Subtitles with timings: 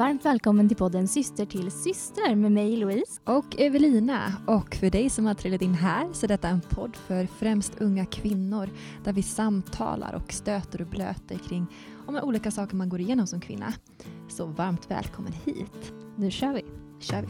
[0.00, 3.20] Varmt välkommen till podden Syster till syster med mig Louise.
[3.24, 4.32] Och Evelina.
[4.46, 7.80] Och för dig som har trillat in här så är detta en podd för främst
[7.80, 8.70] unga kvinnor
[9.04, 11.66] där vi samtalar och stöter och blöter kring
[12.06, 13.72] om olika saker man går igenom som kvinna.
[14.28, 15.92] Så varmt välkommen hit.
[16.16, 16.64] Nu kör vi.
[17.00, 17.28] kör vi.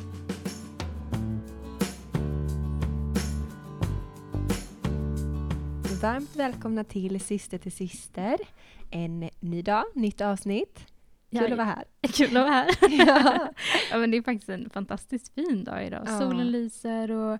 [6.02, 8.36] Varmt välkomna till Syster till syster.
[8.90, 10.89] En ny dag, nytt avsnitt.
[11.30, 11.84] Kul Ja, att vara här.
[12.12, 12.68] Kul att vara här.
[13.06, 13.48] Ja.
[13.90, 16.02] ja, men det är faktiskt en fantastiskt fin dag idag.
[16.06, 16.18] Ja.
[16.18, 17.38] Solen lyser och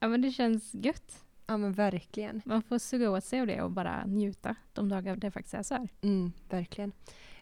[0.00, 1.24] ja, men det känns gött.
[1.46, 2.42] ja men verkligen.
[2.44, 5.62] Man får suga åt sig av det och bara njuta de dagar det faktiskt är
[5.62, 5.88] så här.
[6.02, 6.92] Mm, verkligen.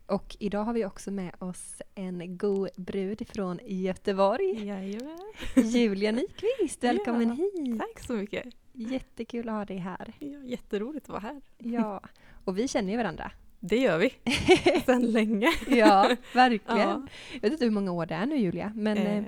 [0.07, 4.67] Och idag har vi också med oss en god brud från Göteborg.
[4.67, 5.19] Jajamän.
[5.57, 7.79] Julia Nyqvist, välkommen Ja, hit!
[7.79, 8.45] Tack så mycket.
[8.73, 10.13] Jättekul att ha dig här.
[10.19, 11.41] Ja, jätteroligt att vara här.
[11.59, 12.01] Ja,
[12.45, 13.33] och vi känner ju varandra.
[13.61, 14.15] Det gör vi.
[14.87, 15.49] Sedan länge.
[15.69, 16.79] Ja, verkligen.
[16.89, 17.07] Ja.
[17.33, 19.25] Jag vet inte hur många år det är nu Julia, men, eh, Eh,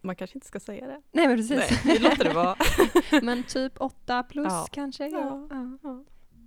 [0.00, 1.00] man kanske inte ska säga det.
[1.12, 1.84] nej, men precis.
[1.84, 2.56] Nej, vi låter det vara.
[3.22, 4.66] men typ åtta plus Ja.
[4.72, 5.08] kanske.
[5.08, 5.46] Ja.
[5.50, 5.78] Ja.
[5.82, 6.04] Ja.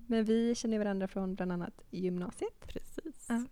[0.07, 2.67] Men vi känner varandra från bland annat gymnasiet.
[2.67, 3.25] Precis.
[3.29, 3.43] Ja.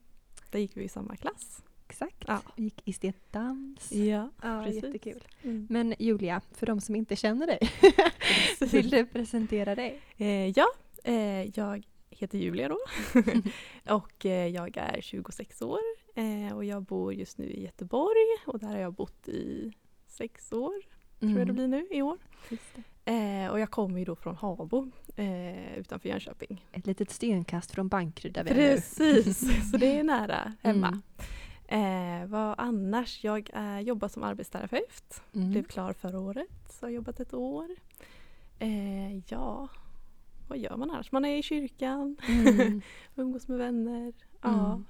[0.51, 1.63] Där gick vi i samma klass.
[1.89, 2.23] Exakt.
[2.27, 2.41] Ja.
[2.55, 3.91] Vi gick estetdans.
[3.91, 4.83] Ja, Ja, precis.
[4.83, 5.23] jättekul.
[5.43, 5.67] Mm.
[5.69, 7.59] Men Julia, för de som inte känner dig,
[8.71, 10.01] vill du presentera dig?
[10.17, 10.65] Eh, ja,
[11.03, 11.83] eh, jag
[12.19, 12.77] heter Julia då.
[13.95, 15.79] och eh, jag är 26 år.
[16.15, 18.27] Eh, och jag bor just nu i Göteborg.
[18.45, 19.73] Och där har jag bott i
[20.07, 20.73] sex år,
[21.19, 22.17] tror jag det blir nu i år.
[23.05, 26.65] Eh, och jag kommer ju då från Habo eh, utanför Jönköping.
[26.71, 28.75] Ett litet stenkast från Bankeryd där vi är nu.
[28.75, 29.39] Precis,
[29.71, 30.87] så det är nära hemma.
[31.67, 32.21] Mm.
[32.21, 33.23] Eh, vad annars?
[33.23, 35.21] Jag eh, jobbar som arbetsterapeut.
[35.35, 35.51] Mm.
[35.51, 37.67] Blev klar förra året, så har jobbat ett år.
[38.59, 39.67] Eh, ja,
[40.49, 41.11] vad gör man annars?
[41.11, 42.81] Man är i kyrkan, Mm.
[43.15, 44.13] umgås med vänner.
[44.41, 44.65] Ja.
[44.71, 44.85] Mm.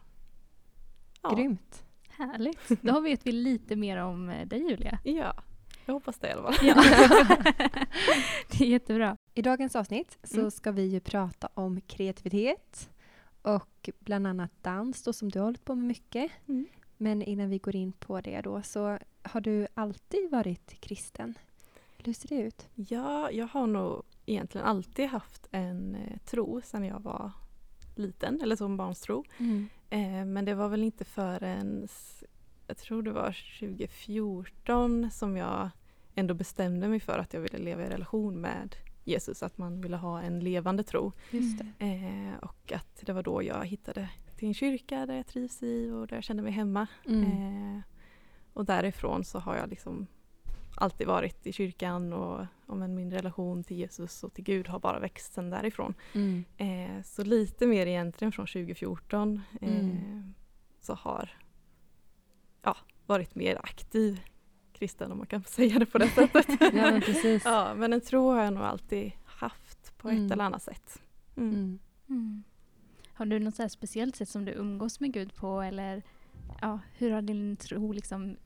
[1.22, 1.36] Ja.
[1.36, 1.84] Grymt.
[2.10, 2.70] Härligt.
[2.82, 5.00] Då vet vi lite mer om eh, dig Julia.
[5.04, 5.34] ja,
[5.86, 6.68] jag hoppas det i alla fall.
[6.68, 6.76] Ja.
[8.52, 9.18] det är jättebra.
[9.34, 10.52] I dagens avsnitt så Mm.
[10.52, 12.90] ska vi ju prata om kreativitet
[13.42, 16.32] och bland annat dans då, som du har hållit på med mycket.
[16.48, 16.66] Mm.
[16.98, 21.34] Men innan vi går in på det då så har du alltid varit kristen?
[21.98, 22.68] Hur ser det ut?
[22.76, 27.32] Ja, jag har nog egentligen alltid haft en eh, tro sedan jag var
[27.96, 29.26] liten, eller som barnstro.
[29.90, 31.88] Eh, men det var väl inte förrän,
[32.68, 35.70] jag tror det var 2014 som jag
[36.16, 39.98] ändå bestämde mig för att jag ville leva i relation med Jesus, att man ville
[39.98, 41.12] ha en levande tro.
[41.80, 45.90] Eh, och att det var då jag hittade till en kyrka där jag trivs i
[45.90, 46.88] och där jag kände mig hemma.
[47.06, 47.24] Mm.
[47.24, 47.82] Eh,
[48.54, 50.08] och därifrån så har jag liksom
[50.76, 55.00] alltid varit i kyrkan och om min relation till Jesus och till Gud har bara
[55.00, 55.94] växt sen därifrån.
[56.14, 56.44] Mm.
[56.58, 60.34] Eh, så lite mer egentligen från 2014 eh, Mm.
[60.80, 61.30] så har
[62.62, 64.22] ja, varit mer aktiv
[64.74, 66.46] kristen om man kan säga det på det sättet.
[66.60, 67.46] Ja, men precis.
[67.46, 70.32] ja, men en tro har jag nog alltid haft på ett Mm.
[70.32, 71.02] eller annat sätt.
[71.38, 71.54] Mm.
[71.54, 71.80] Mm.
[72.10, 72.44] Mm.
[73.14, 76.04] Har du något så här speciellt sätt som du umgås med Gud på eller
[76.62, 78.38] ja, hur har din tro liksom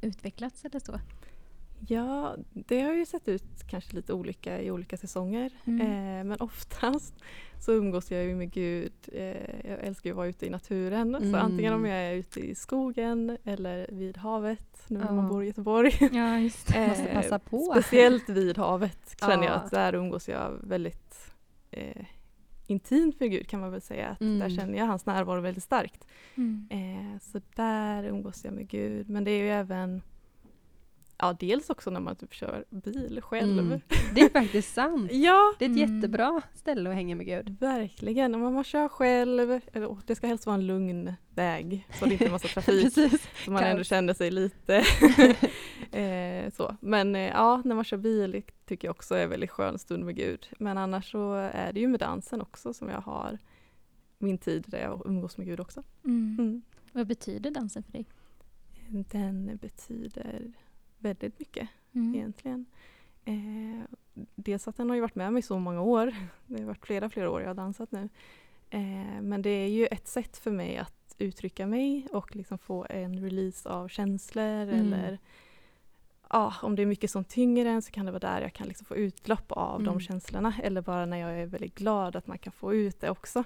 [0.00, 1.00] utvecklats eller så?
[1.88, 5.50] Ja, det har ju sett ut kanske lite olika i olika säsonger.
[5.64, 5.80] Mm.
[5.80, 7.14] Eh, men oftast
[7.60, 8.92] så umgås jag ju med Gud.
[9.12, 9.24] Eh,
[9.70, 11.14] jag älskar ju att vara ute i naturen.
[11.14, 11.32] Mm.
[11.32, 15.12] Så antingen om jag är ute i skogen eller vid havet nu när Ja.
[15.12, 15.92] man bor i Göteborg.
[16.12, 17.72] Ja, just Eh, Måste passa på.
[17.72, 19.50] Speciellt vid havet känner jag Ja.
[19.54, 21.30] att där umgås jag väldigt
[21.70, 22.04] eh,
[22.66, 24.08] intimt med Gud kan man väl säga.
[24.08, 24.38] Att Mm.
[24.38, 26.06] Där känner jag hans närvaro väldigt starkt.
[26.34, 26.68] Mm.
[26.70, 29.08] Eh, så där umgås jag med Gud.
[29.10, 30.02] Men det är ju även
[31.22, 33.58] Ja, dels också när man typ kör bil själv.
[33.58, 33.80] Mm.
[34.14, 35.12] Det är faktiskt sant.
[35.12, 35.94] Ja, Det är ett Mm.
[35.96, 37.56] jättebra ställe att hänga med Gud.
[37.60, 38.34] verkligen.
[38.34, 42.24] Om man kör själv, eller, det ska helst vara en lugn väg så det inte
[42.26, 42.92] är massa trafik.
[43.44, 44.76] Så man ändå känner sig lite
[45.92, 46.76] eh, så.
[46.80, 50.04] Men eh, ja, när man kör bil tycker jag också är en väldigt skön stund
[50.04, 50.48] med Gud.
[50.58, 53.38] Men annars så är det ju med dansen också som jag har
[54.18, 55.82] min tid där jag umgås med Gud också.
[56.04, 56.36] Mm.
[56.40, 56.62] Mm.
[56.92, 58.06] Vad betyder dansen för dig?
[58.88, 60.52] Den betyder
[61.02, 61.68] väldigt mycket.
[61.94, 62.14] Mm.
[62.14, 62.66] egentligen.
[63.24, 63.84] Eh,
[64.34, 66.14] dels att den har ju varit med mig så många år.
[66.46, 68.08] Det har varit flera, flera år jag har dansat nu.
[68.70, 72.86] Eh, men det är ju ett sätt för mig att uttrycka mig och liksom få
[72.90, 74.92] en release av känslor Mm.
[74.92, 75.18] eller
[76.30, 78.66] ja, om det är mycket som tynger en så kan det vara där jag kan
[78.68, 79.84] liksom få utlopp av Mm.
[79.92, 80.54] de känslorna.
[80.62, 83.44] Eller bara när jag är väldigt glad att man kan få ut det också.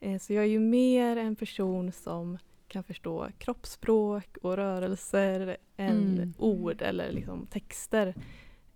[0.00, 2.38] Eh, så jag är ju mer en person som
[2.72, 6.34] kan förstå kroppsspråk och rörelser än Mm.
[6.38, 8.14] ord eller liksom texter.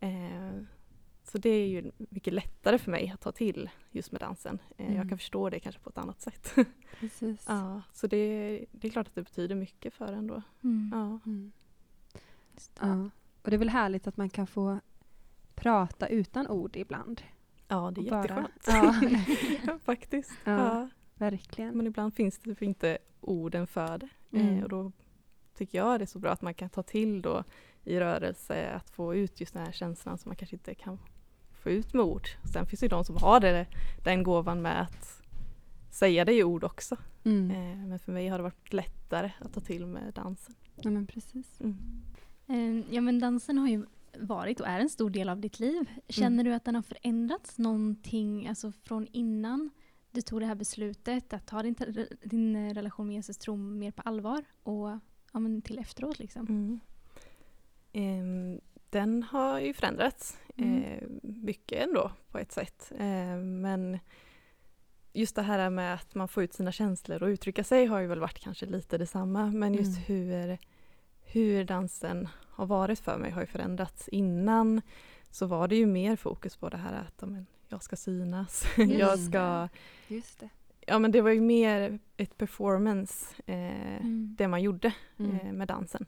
[0.00, 0.50] Eh,
[1.25, 4.58] så det är ju mycket lättare för mig att ta till just med dansen.
[4.78, 4.96] Eh, Mm.
[4.98, 6.54] Jag kan förstå det kanske på ett annat sätt.
[7.00, 7.44] Precis.
[7.48, 10.42] ja, så det, det är klart att det betyder mycket för en då.
[10.64, 10.90] Mm.
[10.94, 11.19] Ja.
[11.31, 11.52] Mm.
[12.81, 13.10] Ja.
[13.42, 14.78] Och det är väl härligt att man kan få
[15.54, 17.22] prata utan ord ibland.
[17.69, 18.62] ja, det är Och bara- jätteskönt.
[18.66, 19.66] Ja.
[19.72, 20.32] Ja, Faktiskt.
[20.44, 20.52] Ja.
[20.52, 20.88] Ja.
[21.14, 21.76] Verkligen.
[21.76, 24.08] Men ibland finns det för inte orden för det.
[24.32, 24.56] Mm.
[24.58, 24.93] Eh, och då
[25.55, 27.44] tycker jag det är så bra att man kan ta till då
[27.84, 30.99] i rörelse att få ut just den här känslan som man kanske inte kan
[31.62, 32.26] få ut med ord.
[32.52, 33.67] Sen finns det ju de som har det,
[34.05, 35.23] den gåvan med att
[35.90, 36.96] säga det i ord också.
[37.25, 37.50] Mm.
[37.50, 40.55] Eh, men för mig har det varit lättare att ta till med dansen.
[40.82, 41.61] Ja, men precis.
[41.61, 41.76] Mm.
[42.46, 43.84] Eh, Ja men dansen har ju
[44.20, 45.84] varit och är en stor del av ditt liv.
[46.08, 46.44] Känner Mm.
[46.44, 49.70] du att den har förändrats någonting alltså från innan
[50.16, 51.74] du tog det här beslutet att ta din,
[52.22, 54.88] din eh, relation med Jesus tro mer på allvar och
[55.32, 56.46] ja, men till efteråt liksom?
[56.46, 56.80] Mm.
[57.92, 58.60] Ehm,
[58.90, 60.82] den har ju förändrats Mm.
[60.82, 62.92] eh, mycket ändå på ett sätt.
[62.98, 63.98] Eh, men
[65.12, 68.06] just det här med att man får ut sina känslor och uttrycka sig har ju
[68.06, 69.46] väl varit kanske lite detsamma.
[69.46, 70.02] Men just Mm.
[70.06, 70.58] hur,
[71.22, 74.08] hur dansen har varit för mig har ju förändrats.
[74.08, 74.82] Innan
[75.30, 78.64] så var det ju mer fokus på det här att men, jag ska synas.
[78.76, 79.68] jag ska,
[80.08, 80.48] Just det.
[80.86, 84.34] ja men det var ju mer ett performance eh, Mm.
[84.38, 85.36] det man gjorde Mm.
[85.40, 86.06] eh, med dansen.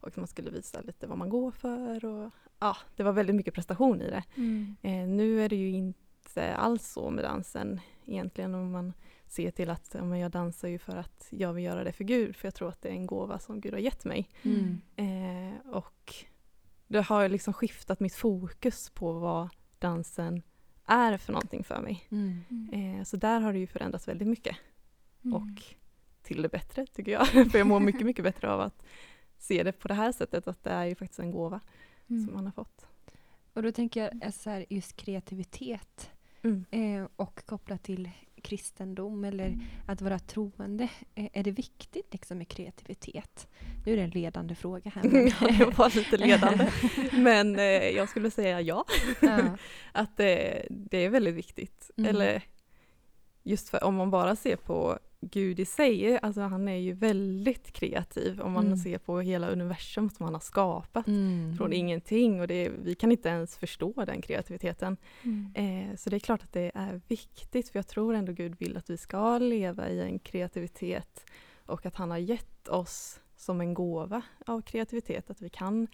[0.00, 3.54] Och man skulle visa lite vad man går för och ja, det var väldigt mycket
[3.54, 4.22] prestation i det.
[4.36, 4.76] Mm.
[4.82, 8.92] Eh, nu är det ju inte alls så med dansen egentligen om man
[9.26, 12.04] ser till att ja, men jag dansar ju för att jag vill göra det för
[12.04, 14.28] Gud för jag tror att det är en gåva som Gud har gett mig.
[14.42, 14.80] Mm.
[14.96, 16.14] Eh, och
[16.86, 19.48] det har liksom skiftat mitt fokus på vad
[19.78, 20.42] dansen
[20.90, 22.04] är för någonting för mig.
[22.10, 22.40] Mm.
[22.50, 22.98] Mm.
[22.98, 24.56] Eh, så där har det ju förändrats väldigt mycket
[25.24, 25.34] Mm.
[25.34, 25.62] och
[26.22, 27.26] till det bättre tycker jag.
[27.50, 28.82] för jag mår mycket, mycket bättre av att
[29.38, 31.60] se det på det här sättet att det är ju faktiskt en gåva
[32.10, 32.24] Mm.
[32.26, 32.86] som man har fått.
[33.52, 36.10] Och då tänker jag så här, just kreativitet
[36.42, 36.64] Mm.
[36.70, 38.10] eh, och kopplat till
[38.40, 40.88] kristendom eller att vara troende.
[41.14, 43.48] Eh, är det viktigt liksom med kreativitet?
[43.86, 45.02] Nu är det en ledande fråga här.
[45.02, 46.68] men- Ja, jag var lite ledande.
[47.12, 48.84] Men eh, jag skulle säga ja.
[49.20, 49.40] ja.
[49.92, 51.90] Att det, det är väldigt viktigt.
[51.96, 52.10] Mm.
[52.10, 52.42] Eller
[53.42, 57.72] just för om man bara ser på Gud i sig, alltså han är ju väldigt
[57.72, 58.78] kreativ om man Mm.
[58.78, 61.56] ser på hela universum som han har skapat Mm.
[61.56, 64.96] från ingenting och det, vi kan inte ens förstå den kreativiteten.
[65.22, 65.52] Mm.
[65.90, 68.76] Eh, så det är klart att det är viktigt för jag tror ändå Gud vill
[68.76, 71.24] att vi ska leva i en kreativitet
[71.66, 75.88] och att han har gett oss som en gåva av kreativitet att vi kan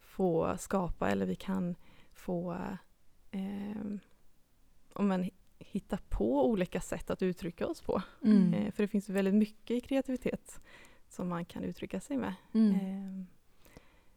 [0.00, 1.74] få skapa eller vi kan
[2.12, 2.52] få
[3.30, 3.84] eh,
[4.92, 5.30] om man
[5.70, 8.02] hitta på olika sätt att uttrycka oss på.
[8.24, 8.54] Mm.
[8.54, 10.60] Eh, för det finns väldigt mycket i kreativitet
[11.08, 12.34] som man kan uttrycka sig med.
[12.54, 12.74] Mm.
[12.74, 13.24] Eh,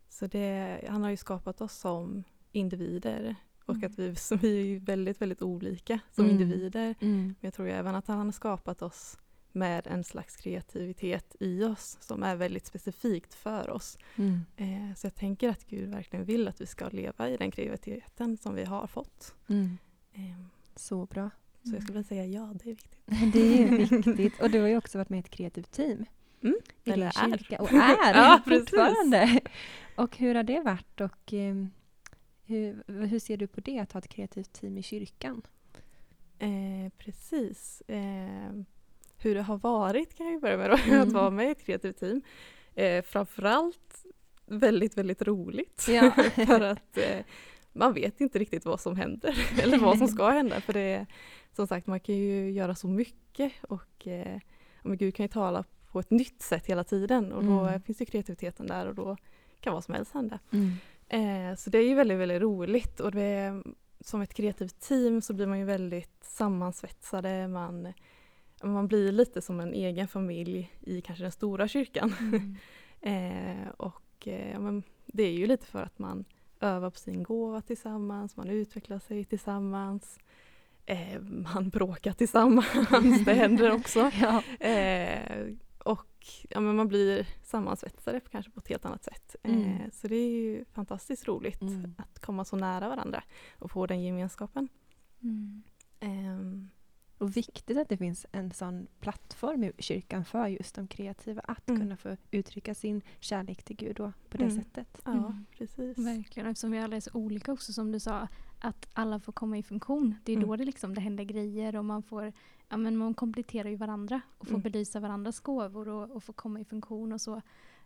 [0.09, 3.91] så det, han har ju skapat oss som individer och Mm.
[3.91, 6.41] att vi, så vi är väldigt, väldigt olika som Mm.
[6.41, 6.95] individer.
[7.01, 7.17] Mm.
[7.25, 9.17] Men jag tror även att han har skapat oss
[9.51, 13.97] med en slags kreativitet i oss som är väldigt specifikt för oss.
[14.15, 14.39] Mm.
[14.55, 18.37] Eh, så jag tänker att Gud verkligen vill att vi ska leva i den kreativiteten
[18.37, 19.35] som vi har fått.
[19.47, 19.77] Mm.
[20.13, 20.45] Eh,
[20.75, 21.29] Så bra.
[21.63, 23.01] så jag skulle vilja säga ja, det är viktigt.
[23.33, 24.41] Det är viktigt.
[24.41, 26.05] Och du har ju också varit med i ett kreativt team.
[26.43, 26.55] Mm,
[26.85, 27.61] eller är.
[27.61, 29.39] Och är Ja, fortfarande.
[29.95, 31.01] Och hur har det varit?
[31.01, 31.69] Och ehm,
[32.45, 35.41] hur, hur ser du på det, att ha ett kreativt team i kyrkan?
[36.39, 37.81] Eh, precis.
[37.87, 38.51] Eh,
[39.17, 41.01] hur det har varit kan jag ju börja med då, Mm.
[41.01, 42.21] att vara med i ett kreativt team.
[42.75, 44.05] Eh, framförallt
[44.45, 45.85] väldigt, väldigt roligt.
[45.89, 46.11] Ja.
[46.35, 47.19] för att eh,
[47.75, 50.61] man vet inte riktigt vad som händer eller vad som ska hända.
[50.61, 51.05] För det är,
[51.55, 54.39] som sagt, man kan ju göra så mycket och eh,
[54.83, 57.81] men Gud kan ju tala på ett nytt sätt hela tiden och då Mm.
[57.81, 59.17] finns ju kreativiteten där och då
[59.59, 60.39] kan vad som helst hända.
[60.51, 60.71] Mm.
[61.07, 63.63] Eh, så det är ju väldigt, väldigt roligt och det är,
[63.99, 67.47] som ett kreativt team så blir man ju väldigt sammansvetsade.
[67.47, 67.93] Man,
[68.63, 72.13] man blir lite som en egen familj i kanske den stora kyrkan.
[72.19, 72.55] Mm.
[73.01, 76.25] Eh, och eh, det är ju lite för att man
[76.65, 80.19] övar på sin gåva tillsammans, man utvecklar sig tillsammans.
[80.85, 84.11] Eh, man bråkar tillsammans, det händer också.
[84.21, 84.65] Ja.
[84.67, 85.47] Eh,
[85.79, 86.07] och
[86.49, 89.35] ja, men man blir sammansvetsade på- kanske på ett helt annat sätt.
[89.43, 89.61] Mm.
[89.63, 91.93] Eh, så det är ju fantastiskt roligt Mm.
[91.97, 93.23] att komma så nära varandra
[93.59, 94.67] och få den gemenskapen.
[95.23, 96.69] Mm.
[97.17, 101.69] Och viktigt att det finns en sån plattform i kyrkan för just de kreativa att
[101.69, 101.81] Mm.
[101.81, 104.55] kunna få uttrycka sin kärlek till Gud då, på det Mm.
[104.55, 105.01] sättet.
[105.05, 105.45] ja, Mm.
[105.57, 105.97] precis.
[105.97, 108.27] Verkligen, eftersom vi alla är så olika också som du sa.
[108.59, 110.15] Att alla får komma i funktion.
[110.23, 110.47] Det är Mm.
[110.49, 112.33] då det, liksom, det händer grejer och man får
[112.69, 114.61] ja, men man kompletterar ju varandra och får Mm.
[114.61, 117.41] belysa varandras gåvor och, och får komma i funktion och så.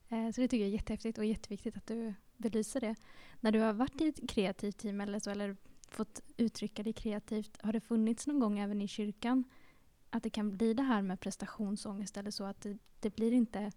[0.10, 2.96] Eh, så det tycker jag är jättehäftigt och jätteviktigt att du belyser det.
[3.40, 5.58] När du har varit i ett kreativt team eller så, eller
[5.92, 7.58] fått uttrycka det kreativt.
[7.62, 9.44] Har det funnits någon gång även i kyrkan
[10.10, 13.72] att det kan bli det här med prestationsångest eller så att det, det blir inte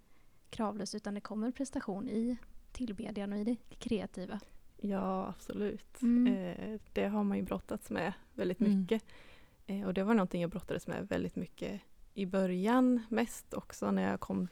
[0.50, 2.36] kravlöst utan det kommer prestation i
[2.72, 4.40] tillbedjan och i det kreativa?
[4.76, 6.02] Ja, absolut.
[6.02, 6.26] Mm.
[6.34, 8.80] Eh, det har man ju brottats med väldigt Mm.
[8.80, 9.04] mycket.
[9.66, 11.80] Eh, och det var någonting jag brottades med väldigt mycket
[12.14, 14.48] i början mest också när jag kom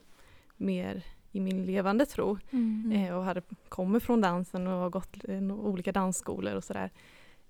[0.57, 2.91] mer i min levande tro Mm.
[2.91, 6.91] eh, och hade, kommer från dansen och gått eh, olika dansskolor och sådär.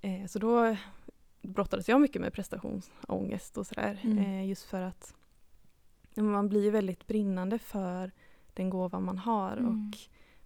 [0.01, 0.75] Eh, så då
[1.41, 3.99] brottades jag mycket med prestationsångest och sådär.
[4.03, 4.17] Mm.
[4.17, 5.15] Eh, just för att
[6.15, 8.11] man blir väldigt brinnande för
[8.53, 9.67] den gåva man har Mm.
[9.91, 9.97] och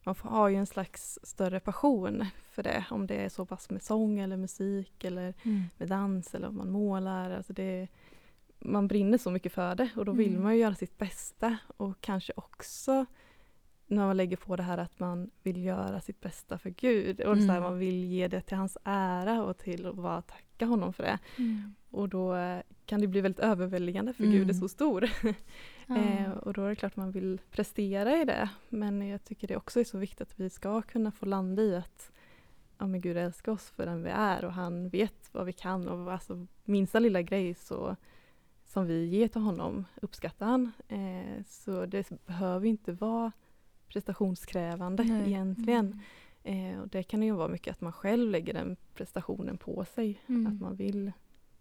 [0.04, 2.86] man får, har ju en slags större passion för det.
[2.90, 5.64] Om det är så pass med sång eller musik eller Mm.
[5.78, 7.32] med dans eller om man målar.
[7.32, 7.88] Alltså det,
[8.60, 10.44] man brinner så mycket för det och då vill Mm.
[10.44, 13.06] man ju göra sitt bästa och kanske också
[13.88, 17.38] när man lägger på det här att man vill göra sitt bästa för Gud och
[17.38, 17.64] så här, Mm.
[17.64, 21.20] man vill ge det till hans ära och till att bara tacka honom för det.
[21.38, 21.76] Mm.
[21.90, 24.36] Och då eh, kan det bli väldigt överväldigande för Mm.
[24.36, 25.10] Gud är så stor.
[25.88, 25.98] Ja.
[25.98, 28.50] Eh, och då är det klart man vill prestera i det.
[28.70, 31.76] Men jag tycker det också är så viktigt att vi ska kunna få landa i
[31.76, 32.12] att
[32.78, 35.88] ja, men Gud älskar oss för den vi är och han vet vad vi kan
[35.88, 37.96] och alltså, minsta lilla grej så,
[38.66, 40.72] som vi ger till honom uppskattar han.
[40.88, 43.32] Eh, så det behöver inte vara
[43.96, 45.28] prestationskrävande Nej.
[45.28, 46.02] egentligen.
[46.44, 50.22] Eh, och det kan ju vara mycket att man själv lägger den prestationen på sig.
[50.28, 50.48] Mm.
[50.48, 51.12] Att man vill,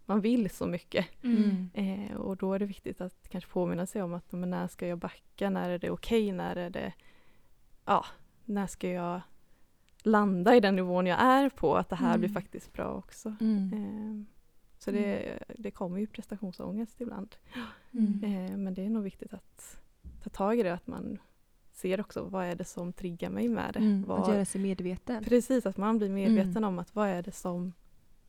[0.06, 1.06] man vill så mycket.
[1.24, 1.70] Mm.
[1.74, 4.86] Eh, och då är det viktigt att kanske påminna sig om att men när ska
[4.86, 6.92] jag backa, när är det okej, när är det,
[7.84, 8.04] ja,
[8.44, 9.20] när ska jag
[10.02, 12.42] landa i den nivån jag är på, att det här blir Mm.
[12.42, 13.36] faktiskt bra också.
[13.40, 13.72] Mm.
[13.72, 14.34] Eh,
[14.78, 17.36] så det, det kommer ju prestationsångest ibland.
[17.92, 18.24] Mm.
[18.24, 19.80] Eh, men det är nog viktigt att
[20.22, 21.18] ta tag i det, att man
[21.74, 23.78] ser också vad är det som triggar mig med det.
[23.78, 24.04] Mm.
[24.06, 25.24] Vad, Att göra sig medveten.
[25.24, 26.64] Precis, att man blir medveten Mm.
[26.64, 27.72] om att vad är det som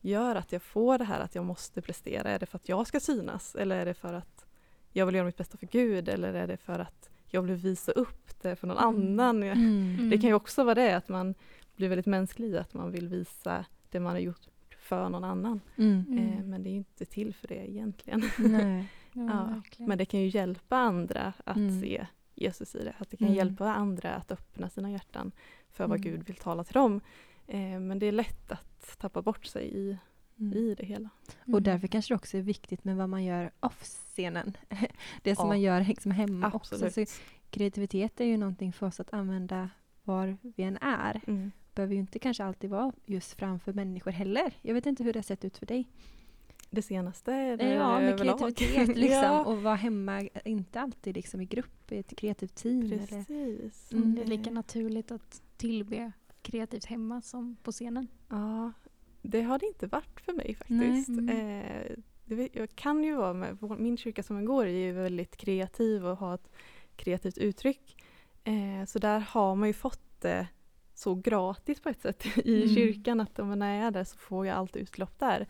[0.00, 2.30] gör att jag får det här att jag måste prestera?
[2.30, 4.46] Är det för att jag ska synas eller är det för att
[4.92, 7.92] jag vill göra mitt bästa för Gud eller är det för att jag vill visa
[7.92, 9.20] upp det för någon Mm.
[9.20, 9.42] annan?
[9.42, 10.10] Mm.
[10.10, 11.34] Det kan ju också vara det att man
[11.76, 14.48] blir väldigt mänsklig att man vill visa det man har gjort
[14.78, 15.60] för någon annan.
[15.76, 16.04] Mm.
[16.08, 16.18] Mm.
[16.32, 18.22] Eh, men det är ju inte till för det egentligen.
[18.38, 18.86] Nej.
[19.18, 19.86] Ja, Ja.
[19.86, 21.80] Men det kan ju hjälpa andra att Mm.
[21.80, 22.06] se
[22.36, 22.94] Jesus i det.
[22.98, 23.36] Att det kan Mm.
[23.36, 25.32] hjälpa andra att öppna sina hjärtan
[25.70, 26.10] för vad Mm.
[26.12, 27.00] Gud vill tala till dem.
[27.46, 29.96] Eh, men det är lätt att tappa bort sig i,
[30.38, 30.52] Mm.
[30.58, 31.08] i det hela.
[31.52, 34.56] Och därför kanske det också är viktigt med vad man gör off scenen.
[35.22, 35.48] Det som Ja.
[35.48, 36.84] man gör liksom hemma Absolut.
[36.84, 37.06] också.
[37.06, 39.70] Så kreativitet är ju någonting för oss att använda
[40.02, 41.20] var vi än är.
[41.26, 41.52] Mm.
[41.74, 44.52] behöver ju inte kanske alltid vara just framför människor heller.
[44.62, 45.88] Jag vet inte hur det har sett ut för dig.
[46.70, 49.08] Det senaste det Ja, med kreativitet liksom.
[49.22, 52.82] ja, Och vara hemma, inte alltid liksom i grupp, i ett kreativt team.
[52.82, 53.92] Eller, precis.
[53.92, 54.14] Mm.
[54.14, 58.08] Det är lika naturligt att tillbe kreativt hemma som på scenen.
[58.28, 58.72] Ja,
[59.22, 61.08] det har det inte varit för mig faktiskt.
[61.08, 61.28] Mm.
[61.60, 61.92] Eh,
[62.24, 65.36] det jag kan ju vara med, min kyrka som jag går i är ju väldigt
[65.36, 66.50] kreativ och har ett
[66.96, 68.02] kreativt uttryck.
[68.44, 70.46] Eh, så där har man ju fått det
[70.94, 72.74] så gratis på ett sätt i Mm.
[72.74, 75.46] kyrkan att om jag är där så får jag allt utlopp där.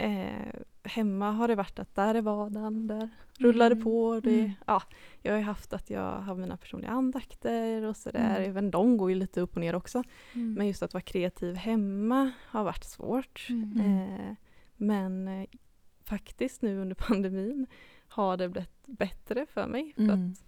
[0.00, 0.52] Eh,
[0.84, 3.84] hemma har det varit att där är vardagen, där rullar det Mm.
[3.84, 4.20] på.
[4.20, 4.50] Det, Mm.
[4.66, 4.82] ja,
[5.22, 8.36] jag har ju haft att jag har mina personliga andakter och sådär.
[8.36, 8.50] Mm.
[8.50, 10.02] Även de går ju lite upp och ner också.
[10.34, 10.54] Mm.
[10.54, 13.46] Men just att vara kreativ hemma har varit svårt.
[13.50, 13.80] Mm.
[13.80, 14.34] Eh,
[14.76, 15.46] men eh,
[16.04, 17.66] faktiskt nu under pandemin
[18.08, 19.92] har det blivit bättre för mig.
[19.96, 20.30] För Mm.
[20.32, 20.44] att,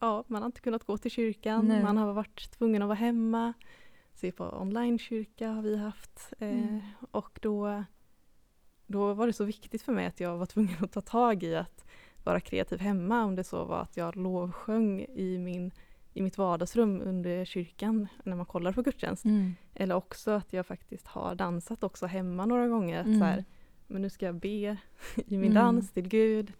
[0.00, 1.82] ja, man har inte kunnat gå till kyrkan, Nej.
[1.82, 3.52] man har varit tvungen att vara hemma.
[4.14, 6.32] Se på online-kyrka har vi haft.
[6.38, 6.80] Eh, Mm.
[7.10, 7.84] Och då,
[8.90, 11.56] då var det så viktigt för mig att jag var tvungen att ta tag i
[11.56, 11.84] att
[12.24, 13.24] vara kreativ hemma.
[13.24, 15.70] Om det så var att jag lovsjöng i, min,
[16.14, 19.24] i mitt vardagsrum under kyrkan när man kollar på gudstjänst.
[19.24, 19.54] Mm.
[19.74, 23.00] Eller också att jag faktiskt har dansat också hemma några gånger.
[23.00, 23.18] Att Mm.
[23.18, 23.44] så här,
[23.86, 24.76] men nu ska jag be i
[25.26, 25.54] min Mm.
[25.54, 26.52] dans till Gud.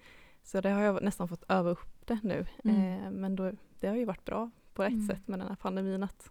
[0.43, 2.47] Så det har jag nästan fått öva upp det nu.
[2.65, 3.05] Mm.
[3.05, 5.07] Eh, men då, det har ju varit bra på ett Mm.
[5.07, 6.31] sätt med den här pandemin att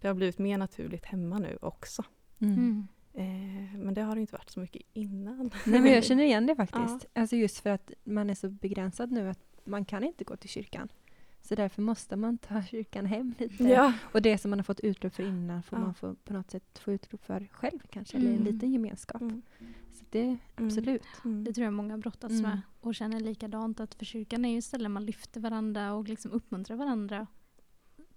[0.00, 2.02] det har blivit mer naturligt hemma nu också.
[3.18, 3.30] Mm.
[3.30, 3.64] Mm.
[3.74, 5.50] Eh, men det har det inte varit så mycket innan.
[5.66, 7.06] Nej, men jag känner igen det faktiskt.
[7.14, 10.50] Alltså just för att man är så begränsad nu att man kan inte gå till
[10.50, 10.88] kyrkan.
[11.42, 13.64] Så därför måste man ta kyrkan hem lite.
[13.64, 15.84] Ja, Och det som man har fått utlopp för innan får Ja.
[15.84, 18.16] man få, på något sätt få utlopp för själv kanske.
[18.16, 18.52] Eller en Mm.
[18.54, 19.20] liten gemenskap.
[19.22, 19.42] Mm.
[19.92, 21.02] Så det, absolut.
[21.24, 21.44] Mm.
[21.44, 22.42] Det tror jag många brottas Mm.
[22.42, 26.32] med och känner likadant att för kyrkan är ju ställen man lyfter varandra och liksom
[26.32, 27.26] uppmuntrar varandra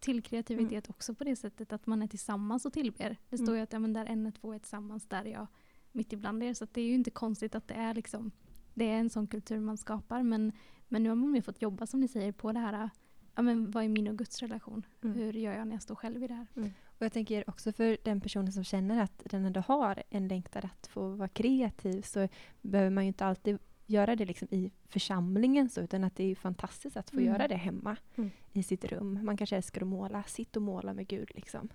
[0.01, 3.17] till kreativitet också på det sättet att man är tillsammans och tillber.
[3.29, 3.55] Det står Mm.
[3.57, 5.47] ju att ja, men där en och två är tillsammans, där är jag
[5.91, 6.53] mitt ibland er.
[6.53, 8.31] Så det är ju inte konstigt att det är liksom
[8.73, 10.23] det är en sån kultur man skapar.
[10.23, 10.51] Men,
[10.87, 12.89] men nu har man ju fått jobba som ni säger på det här,
[13.35, 14.85] ja men vad är min och Guds relation?
[15.03, 15.15] Mm.
[15.17, 16.47] Hur gör jag när jag står själv i det här?
[16.85, 20.61] Och jag tänker också för den personen som känner att den ändå har en längtan
[20.65, 22.27] att få vara kreativ så
[22.61, 23.57] behöver man ju inte alltid
[23.91, 27.33] göra det liksom i församlingen så, utan att det är fantastiskt att få Mm.
[27.33, 28.29] göra det hemma Mm.
[28.53, 29.19] i sitt rum.
[29.25, 31.69] Man kanske älskar att måla, sitt och måla med Gud liksom.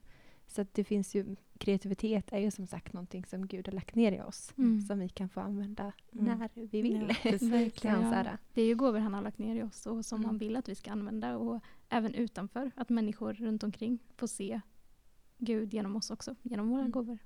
[0.49, 3.95] Så att det finns ju, kreativitet är ju som sagt någonting som Gud har lagt
[3.95, 4.53] ner i oss.
[4.59, 4.81] Mm.
[4.81, 6.25] Som vi kan få använda Mm.
[6.39, 7.15] när vi vill.
[7.25, 8.25] Ja, Verkligen, ja.
[8.55, 10.27] Det är ju gåvor han har lagt ner i oss och som Mm.
[10.27, 12.71] han vill att vi ska använda och även utanför.
[12.77, 14.61] Att människor runt omkring får se
[15.39, 16.91] Gud genom oss också, genom våra Mm.
[16.93, 17.19] gåvor.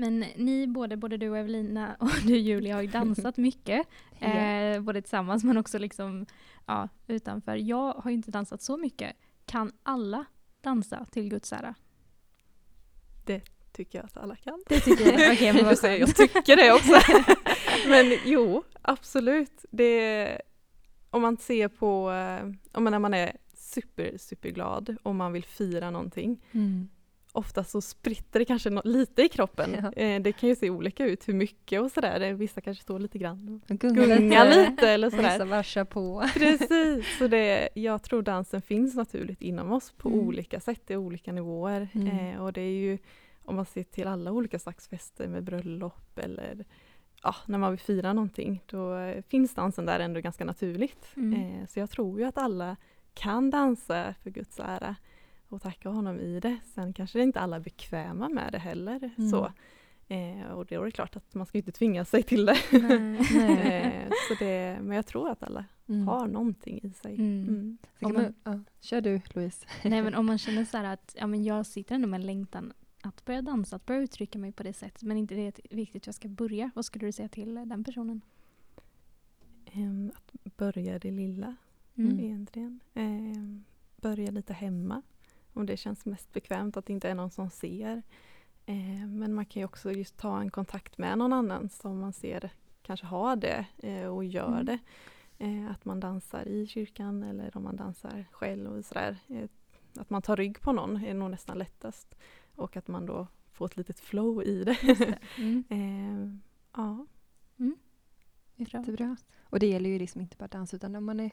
[0.00, 3.86] Men ni både, både du och Evelina och du Julia har ju dansat mycket.
[4.20, 6.26] Eh, både tillsammans men också liksom,
[6.66, 7.56] ja, utanför.
[7.56, 9.16] Jag har ju inte dansat så mycket.
[9.46, 10.24] Kan alla
[10.62, 11.74] dansa till Guds ära?
[13.72, 14.62] Tycker jag att alla kan.
[14.68, 15.32] Det tycker jag.
[15.32, 16.00] Okej, men skönt.
[16.00, 17.22] jag tycker det också.
[17.88, 19.64] Men jo, absolut.
[19.70, 20.40] Det,
[21.10, 25.44] om man ser på, eh, om man, när man är super, superglad och man vill
[25.44, 26.44] fira någonting.
[26.52, 26.88] Mm.
[27.32, 29.70] Ofta så spritter det kanske nå- lite i kroppen.
[29.96, 30.02] Ja.
[30.02, 32.20] Eh, Det kan ju se olika ut hur mycket och sådär.
[32.20, 35.46] Eh, Vissa kanske står lite grann och Gunga, gungar lite eller vissa sådär.
[35.46, 36.24] bara kör på.
[36.34, 40.20] Precis, så det, jag tror dansen finns naturligt inom oss på Mm.
[40.20, 41.88] olika sätt, i olika nivåer.
[41.92, 42.08] Mm.
[42.34, 42.98] Eh, och det är ju,
[43.44, 46.64] om man ser till alla olika slags fester med bröllop eller
[47.22, 51.06] ja, när man vill fira någonting, då eh, finns dansen där ändå ganska naturligt.
[51.16, 51.40] Mm.
[51.60, 52.76] Eh, så jag tror ju att alla
[53.14, 54.96] kan dansa för Guds ära
[55.50, 56.56] och tacka honom i det.
[56.74, 59.10] Sen kanske inte alla är bekväma med det heller.
[59.18, 59.30] Mm.
[59.30, 59.52] Så.
[60.08, 62.56] Eh, och då är det klart att man ska inte tvinga sig till det.
[62.72, 63.26] Nej.
[63.34, 64.06] Nej.
[64.06, 66.08] eh, så det men jag tror att alla Mm.
[66.08, 67.14] har någonting i sig.
[67.14, 67.48] Mm.
[67.48, 67.78] Mm.
[68.00, 68.60] Om man, ja.
[68.80, 69.66] Kör du Louise.
[69.84, 72.72] Nej men om man känner så här att ja, men jag sitter ändå med längtan
[73.02, 76.02] att börja dansa, att börja uttrycka mig på det sättet men inte det är viktigt
[76.02, 76.70] att jag ska börja.
[76.74, 78.20] Vad skulle du säga till den personen?
[79.72, 81.56] Ehm, att börja det lilla
[81.96, 82.20] Mm.
[82.20, 82.80] egentligen.
[82.94, 83.64] Ehm,
[83.96, 85.02] börja lite hemma
[85.52, 88.02] om det känns mest bekvämt att det inte är någon som ser.
[88.66, 92.12] Ehm, men man kan ju också just ta en kontakt med någon annan som man
[92.12, 92.50] ser
[92.82, 94.64] kanske har det eh, och gör Mm.
[94.64, 94.78] det.
[95.38, 99.16] Eh, att man dansar i kyrkan eller om man dansar själv och sådär.
[99.28, 99.48] Eh,
[99.96, 102.14] att man tar rygg på någon är nog nästan lättast.
[102.54, 104.76] Och att man då får ett litet flow i det.
[104.82, 105.18] Det.
[105.38, 105.64] Mm.
[105.68, 106.40] Ehm,
[106.76, 107.06] ja.
[107.56, 108.80] Bra.
[108.80, 109.16] Jättebra.
[109.42, 111.30] Och det gäller ju liksom inte bara dans utan om man är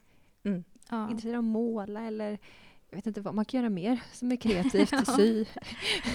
[0.89, 1.09] Ja.
[1.09, 2.39] intresserad av att måla eller
[2.89, 5.05] jag vet inte vad, man kan göra mer som är kreativt, Ja.
[5.05, 5.45] sy.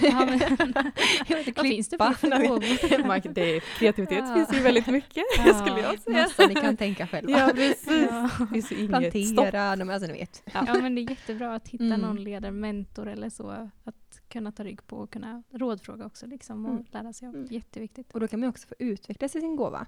[0.01, 0.39] Ja, men,
[1.27, 4.35] jag vet inte, vad finns det för det, kreativitet Ja.
[4.35, 6.21] finns ju väldigt mycket Ja, skulle jag säga.
[6.23, 7.31] Massa ni kan tänka själva.
[7.39, 8.07] Ja precis.
[8.09, 8.29] Ja.
[8.53, 8.89] Finns inget.
[8.89, 10.43] Plantera, men alltså ni vet.
[10.53, 12.01] ja men det är jättebra att hitta Mm.
[12.01, 13.69] någon ledare, mentor eller så.
[13.83, 16.85] Att kunna ta rygg på och kunna rådfråga också liksom och Mm.
[16.91, 17.35] lära sig av.
[17.35, 17.47] Mm.
[17.51, 18.11] Jätteviktigt.
[18.11, 19.85] Och då kan man också få utvecklas i sin gåva.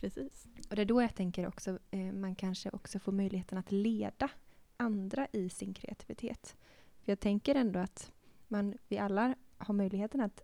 [0.00, 0.46] Precis.
[0.70, 4.28] Och det är då jag tänker också, eh, man kanske också får möjligheten att leda
[4.78, 6.56] andra i sin kreativitet.
[7.04, 8.12] För jag tänker ändå att
[8.48, 10.42] man, vi alla har möjligheten att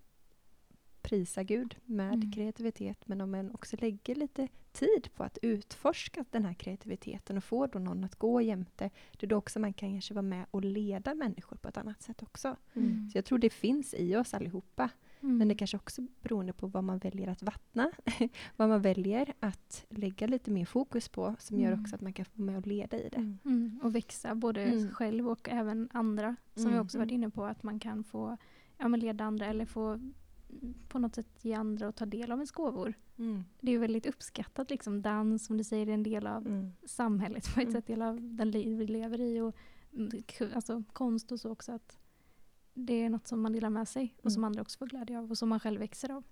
[1.03, 2.33] prisa Gud med Mm.
[2.33, 7.45] kreativitet men om man också lägger lite tid på att utforska den här kreativiteten och
[7.45, 10.47] får då någon att gå jämte, det är då också man kan kanske vara med
[10.51, 12.57] och leda människor på ett annat sätt också.
[12.75, 13.11] Mm.
[13.11, 14.91] Så jag tror det finns i oss allihopa.
[15.25, 15.39] Mm.
[15.39, 17.91] Men det kanske också beroende på vad man väljer att vattna.
[18.57, 21.81] vad man väljer att lägga lite mer fokus på som gör Mm.
[21.83, 23.17] också att man kan få med och leda i det.
[23.17, 23.39] Mm.
[23.45, 24.91] Mm, och växa både Mm.
[24.91, 26.37] själv och även andra.
[26.55, 26.81] Som vi Mm.
[26.85, 28.37] också varit inne på att man kan få
[28.79, 30.13] ja, men leda andra eller få mm,
[30.89, 32.95] på något sätt ge andra och ta del av ens gåvor.
[33.19, 33.45] Mm.
[33.61, 35.03] Det är ju väldigt uppskattat liksom.
[35.03, 36.73] Dans som du säger är en del av Mm.
[36.87, 37.73] samhället på ett Mm.
[37.73, 39.55] sätt, del av den liv vi lever i och
[39.93, 40.11] mm,
[40.55, 41.73] alltså, konst och så också.
[41.73, 41.99] att
[42.75, 44.47] Det är något som man delar med sig och som Mm.
[44.49, 46.25] andra också får glädje av och som man själv växer av.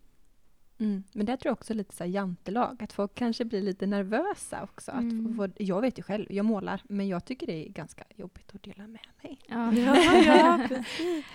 [0.78, 1.02] Mm.
[1.12, 4.90] Men där tror jag också lite så jantelag, att folk kanske blir lite nervösa också.
[4.90, 5.36] Att Mm.
[5.36, 8.62] få, jag vet ju själv, jag målar, men jag tycker det är ganska jobbigt att
[8.62, 9.38] dela med mig.
[9.46, 10.68] Ja, Ja,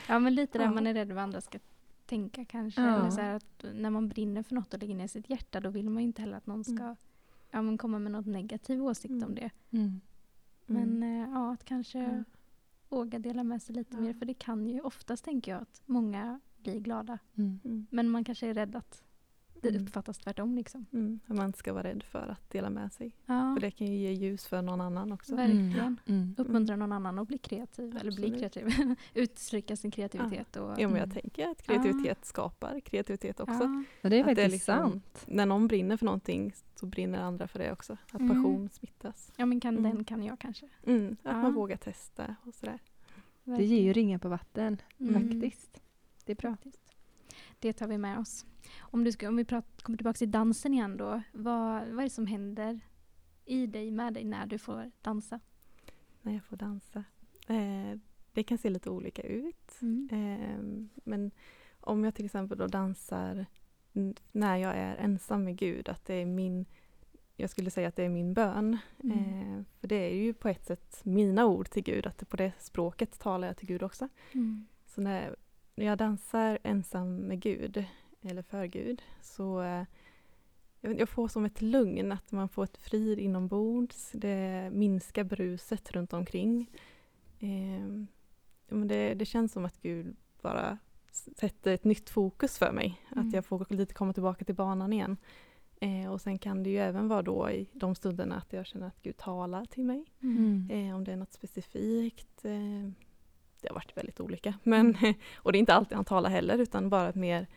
[0.08, 0.72] ja, men lite där Ja.
[0.72, 1.60] man är rädd vad andra ska
[2.06, 2.82] tänka kanske.
[2.82, 3.00] Ja.
[3.00, 5.90] Eller så att när man brinner för något och lägger ner sitt hjärta då vill
[5.90, 6.96] man ju inte heller att någon ska Mm.
[7.52, 9.24] ja, men komma med något negativ åsikt Mm.
[9.30, 9.50] om det.
[9.72, 10.02] Mm.
[10.66, 12.24] Men eh, ja, att kanske.
[12.90, 14.02] Våga dela med sig lite Ja.
[14.02, 17.20] mer för det kan ju oftast tänker jag att många blir glada.
[17.36, 17.60] Mm.
[17.66, 17.88] Mm.
[17.92, 19.04] Men man kanske är rädd att
[19.62, 19.84] det Mm.
[19.84, 20.86] uppfattas tvärtom liksom.
[20.94, 21.20] Mm.
[21.28, 23.12] att Man ska vara rädd för att dela med sig.
[23.26, 25.36] Ja, För det kan ju ge ljus för någon annan också.
[25.36, 26.00] verkligen.
[26.06, 26.36] Mm.
[26.38, 28.54] Uppmuntra någon annan att bli kreativ eller bli Absolut.
[28.54, 28.96] kreativ.
[29.14, 30.56] Uttrycka sin kreativitet.
[30.56, 31.22] Och, Jo, men jag Mm.
[31.22, 33.54] tänker att kreativitet skapar kreativitet också.
[33.64, 33.84] Ja.
[34.02, 35.24] Ja, det är Att det är liksom- sant.
[35.28, 37.98] När någon brinner för någonting så brinner andra för det också.
[38.12, 38.28] Att Mm.
[38.44, 39.32] passion smittas.
[39.36, 39.96] ja men kan Mm.
[39.96, 40.70] den kan jag kanske.
[40.86, 41.12] Mm.
[41.24, 41.42] Att Ja.
[41.42, 42.80] man vågar testa och sådär.
[43.44, 45.14] Det ger ju ringar på vatten, Mm.
[45.32, 45.82] faktiskt.
[46.26, 46.52] Det är bra.
[46.52, 46.87] Faktiskt.
[47.60, 48.46] Det tar vi med oss.
[48.80, 51.22] Om, du ska, om vi pratar, kommer tillbaka till dansen igen då.
[51.32, 52.80] Vad, vad är det som händer
[53.46, 55.40] i dig, med dig, när du får dansa?
[56.28, 57.04] när jag får dansa.
[57.48, 58.00] Eh,
[58.34, 59.82] det kan se lite olika ut.
[59.82, 60.10] Mm.
[60.12, 61.32] Eh, men
[61.80, 63.46] om jag till exempel då dansar
[64.32, 66.66] när jag är ensam med Gud, att det är min
[67.40, 68.78] jag skulle säga att det är min bön.
[69.04, 69.20] Mm.
[69.20, 72.52] Eh, för det är ju på ett sätt mina ord till Gud, att på det
[72.60, 74.10] språket talar jag till Gud också.
[74.32, 74.68] Mm.
[74.86, 75.36] Så när,
[75.78, 77.86] när jag dansar ensam med Gud,
[78.22, 79.84] eller för Gud, så eh,
[80.82, 84.12] jag, får som ett lugn, att man får ett frid inombords.
[84.14, 86.72] Det minskar bruset runt omkring.
[87.40, 87.88] Eh,
[88.68, 90.78] ja, men det, det känns som att Gud bara
[91.12, 93.02] sätter ett nytt fokus för mig.
[93.12, 93.28] Mm.
[93.28, 95.18] Att jag får lite komma tillbaka till banan igen.
[95.82, 98.88] Eh, och sen kan det ju även vara då i de stunderna att jag känner
[98.88, 100.06] att Gud talar till mig.
[100.22, 100.70] Mm.
[100.72, 102.46] Eh, om det är något specifikt.
[102.46, 102.92] Eh,
[103.68, 104.54] det har varit väldigt olika.
[104.64, 104.98] Men,
[105.36, 107.48] och det är inte alltid han talar heller utan bara ett mer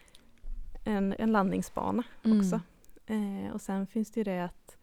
[0.85, 2.39] en, en landningsbana Mm.
[2.39, 2.61] också.
[3.07, 4.77] Eh, och sen finns det ju det att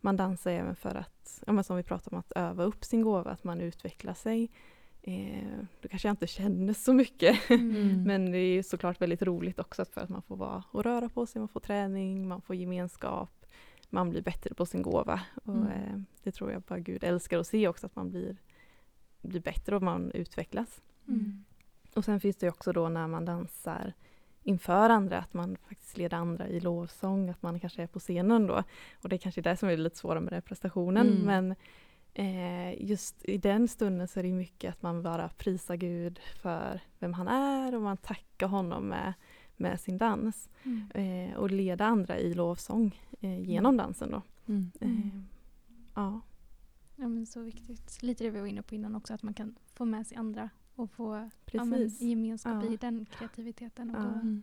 [0.00, 3.02] man dansar även för att, ja, men som vi pratade om, att öva upp sin
[3.02, 4.50] gåva, att man utvecklar sig.
[5.02, 8.02] Eh, då kanske jag inte känner så mycket Mm.
[8.02, 11.08] men det är ju såklart väldigt roligt också för att man får vara och röra
[11.08, 13.46] på sig, man får träning, man får gemenskap,
[13.90, 15.20] man blir bättre på sin gåva.
[15.44, 15.66] Och, Mm.
[15.68, 18.36] eh, det tror jag bara Gud älskar att se också, att man blir,
[19.22, 20.82] blir bättre och man utvecklas.
[21.08, 21.44] Mm.
[21.94, 23.92] Och sen finns det också då när man dansar
[24.42, 28.46] inför andra, att man faktiskt leder andra i lovsång, att man kanske är på scenen
[28.46, 28.62] då.
[29.02, 31.22] Och det är kanske det som är lite svårare med den prestationen, Mm.
[31.22, 31.54] men
[32.14, 36.80] eh, just i den stunden så är det mycket att man bara prisar Gud för
[36.98, 39.12] vem han är och man tackar honom med,
[39.56, 40.48] med sin dans.
[40.62, 40.90] Mm.
[41.30, 44.22] Eh, och leda andra i lovsång eh, genom dansen då.
[44.46, 44.70] Mm.
[44.80, 44.96] Mm.
[44.96, 45.20] Eh,
[45.94, 46.20] ja.
[47.08, 48.02] Ja, men så viktigt.
[48.02, 50.50] Lite det vi var inne på innan också, att man kan få med sig andra
[50.74, 52.00] och få ja, Precis.
[52.00, 52.72] gemenskap Ja.
[52.72, 53.90] i den kreativiteten.
[53.90, 54.12] Och Ja.
[54.14, 54.42] Mm.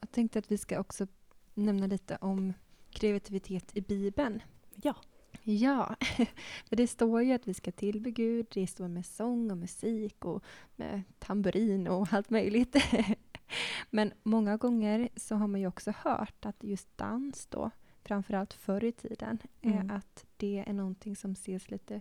[0.00, 1.06] Jag tänkte att vi ska också
[1.54, 2.52] nämna lite om
[2.90, 4.42] kreativitet i Bibeln.
[4.82, 4.94] Ja.
[5.42, 5.96] Ja,
[6.68, 8.46] för det står ju att vi ska tillbe Gud.
[8.54, 10.44] Det står med sång och musik och
[10.76, 12.76] med tamburin och allt möjligt.
[13.90, 17.70] Men många gånger så har man ju också hört att just dans då,
[18.04, 19.90] framförallt förr i tiden, Mm.
[19.90, 22.00] är att det är någonting som ses lite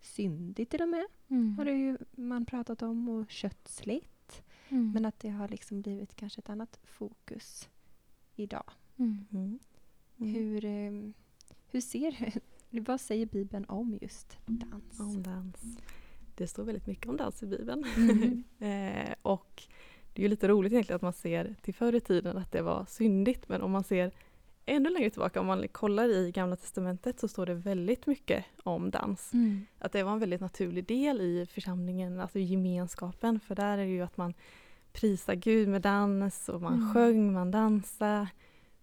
[0.00, 1.06] syndigt till och med.
[1.28, 1.58] Mm.
[1.58, 4.42] Har det ju man pratat om och kötsligt.
[4.68, 4.92] Mm.
[4.92, 7.68] Men att det har liksom blivit kanske ett annat fokus
[8.36, 8.70] idag.
[8.96, 9.26] Mm.
[9.32, 9.58] Mm.
[10.18, 10.34] Mm.
[10.34, 11.12] Hur, eh,
[11.66, 12.32] hur ser
[12.70, 15.00] vad säger Bibeln om just dans?
[15.00, 15.78] Om dans.
[16.34, 17.84] Det står väldigt mycket om dans i Bibeln.
[17.96, 18.44] Mm.
[18.58, 19.62] eh, och
[20.12, 22.62] det är ju lite roligt egentligen att man ser till förr i tiden att det
[22.62, 24.12] var syndigt men om man ser
[24.70, 28.90] ännu längre tillbaka, om man kollar i Gamla Testamentet så står det väldigt mycket om
[28.90, 29.32] dans.
[29.32, 29.66] Mm.
[29.78, 33.92] Att det var en väldigt naturlig del i församlingen, alltså gemenskapen för där är det
[33.92, 34.34] ju att man
[34.92, 36.94] prisar Gud med dans och man Mm.
[36.94, 38.28] sjöng, man dansade.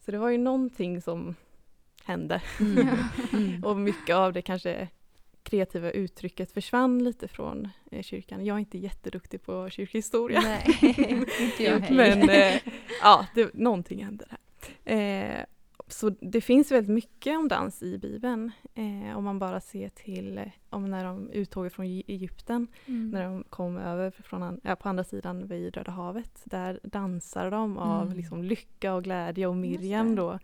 [0.05, 1.35] Så det var ju någonting som
[2.03, 2.41] hände.
[2.59, 2.87] Mm.
[3.33, 3.63] Mm.
[3.63, 4.87] Och mycket av det kanske
[5.43, 8.45] kreativa uttrycket försvann lite från eh, kyrkan.
[8.45, 10.41] Jag är inte jätteduktig på kyrkhistoria.
[10.41, 10.65] Nej,
[11.39, 11.91] inte jag.
[11.91, 12.55] Men eh,
[13.01, 14.37] ja, det, någonting hände där.
[14.93, 15.45] Eh,
[15.87, 18.51] så det finns väldigt mycket om dans i Bibeln.
[18.75, 23.09] Eh, om man bara ser till eh, om när de uttåget från Egy- Egypten, Mm.
[23.09, 26.41] när de kom över från ja, på andra sidan vid Röda havet.
[26.45, 28.17] Där dansar de av Mm.
[28.17, 30.39] liksom, lycka och glädje och Miriam då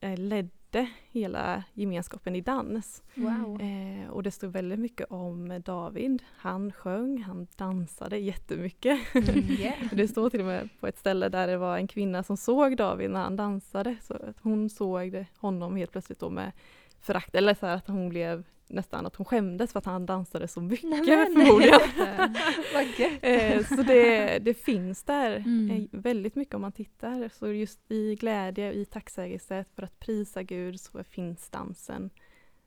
[0.00, 3.02] ledde hela gemenskapen i dans.
[3.14, 3.60] Wow.
[3.62, 6.22] Eh, och det stod väldigt mycket om David.
[6.36, 9.14] Han sjöng, han dansade jättemycket.
[9.14, 9.92] Mm, yeah.
[9.92, 12.76] Det står till och med på ett ställe där det var en kvinna som såg
[12.76, 13.96] David när han dansade.
[14.02, 16.52] Så att hon såg honom helt plötsligt då med
[17.00, 17.34] förakt.
[17.34, 20.90] Eller så att hon blev nästan att hon skämdes för att han dansade så mycket
[20.90, 21.06] Nämen.
[21.06, 21.80] förmodligen.
[23.22, 25.70] Eh, så det, det finns där Mm.
[25.70, 27.30] eh, väldigt mycket om man tittar.
[27.38, 32.10] Så just i glädje, i tacksägelse för att prisa Gud så finns dansen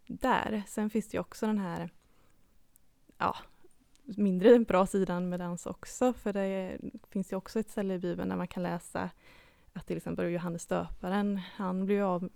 [0.08, 0.64] där.
[0.68, 1.90] Sen finns det ju också den här
[3.18, 3.36] ja,
[4.04, 6.14] mindre bra sidan med dans också.
[6.14, 6.78] För det
[7.10, 9.10] finns ju också ett ställe i Bibeln där man kan läsa
[9.74, 12.30] att till exempel Johannes döparen, han blev av,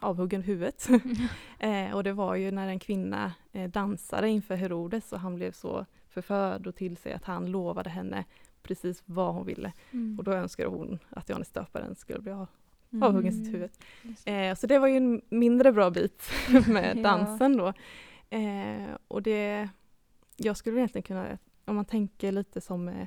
[0.00, 0.88] avhuggen huvudet.
[1.58, 5.52] eh, och det var ju när en kvinna eh, dansade inför Herodes och han blev
[5.52, 8.24] så förförd och till sig att han lovade henne
[8.62, 9.72] precis vad hon ville.
[9.90, 10.18] Mm.
[10.18, 12.46] Och då önskade hon att Johannes döparen skulle bli av,
[12.92, 13.02] Mm.
[13.02, 13.70] avhuggen sitt huvud.
[14.24, 16.22] Eh, så det var ju en mindre bra bit
[16.68, 17.72] med dansen då.
[18.30, 19.68] Eh, och det,
[20.36, 23.06] jag skulle egentligen kunna, om man tänker lite som med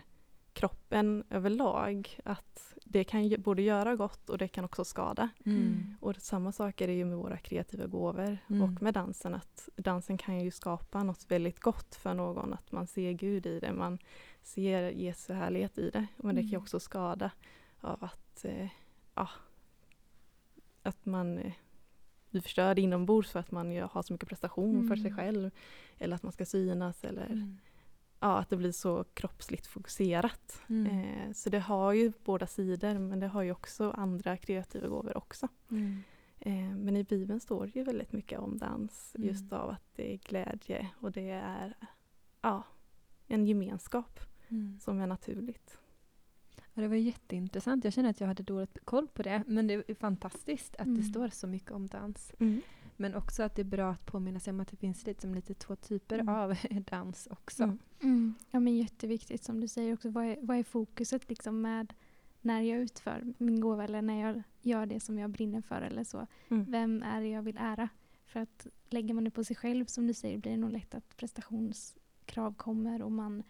[0.53, 5.29] kroppen överlag, att det kan ju både göra gott och det kan också skada.
[5.45, 5.95] Mm.
[5.99, 8.61] Och samma sak är det ju med våra kreativa gåvor Mm.
[8.61, 9.35] och med dansen.
[9.35, 12.53] att Dansen kan ju skapa något väldigt gott för någon.
[12.53, 13.97] Att man ser Gud i det, man
[14.41, 16.07] ser Jesu härlighet i det.
[16.17, 16.61] Men det kan ju Mm.
[16.61, 17.31] också skada
[17.81, 18.67] av att, eh,
[19.15, 19.29] ja,
[20.83, 21.53] att man eh,
[22.29, 25.17] bli förstörd inombords för att man ju har så mycket prestation för sig Mm.
[25.17, 25.51] själv.
[25.97, 27.57] Eller att man ska synas eller Mm.
[28.23, 30.61] Ja, att det blir så kroppsligt fokuserat.
[30.69, 30.87] Mm.
[30.99, 35.17] Eh, så det har ju båda sidor men det har ju också andra kreativa gåvor
[35.17, 35.47] också.
[35.71, 36.03] Mm.
[36.39, 39.27] Eh, men i Bibeln står det ju väldigt mycket om dans Mm.
[39.27, 41.73] just av att det är glädje och det är
[42.41, 42.63] ja,
[43.27, 44.79] en gemenskap Mm.
[44.79, 45.77] som är naturligt.
[46.73, 47.83] Ja, det var jätteintressant.
[47.83, 49.43] Jag känner att jag hade dåligt koll på det.
[49.47, 51.03] Men det är fantastiskt att det Mm.
[51.03, 52.33] står så mycket om dans.
[52.97, 55.35] Men också att det är bra att påminna sig om att det finns lite, som
[55.35, 56.35] lite två typer Mm.
[56.35, 56.57] av
[56.89, 57.63] dans också.
[57.63, 57.79] Mm.
[58.01, 58.33] Mm.
[58.51, 60.09] Ja men jätteviktigt som du säger också.
[60.09, 61.93] Vad är, vad är fokuset liksom med
[62.41, 66.03] när jag utför min gåva eller när jag gör det som jag brinner för eller
[66.03, 66.27] så.
[66.49, 66.65] Mm.
[66.71, 67.89] Vem är det jag vill ära?
[68.25, 70.95] För att lägger man det på sig själv som du säger blir det nog lätt
[70.95, 73.43] att prestationskrav kommer och man,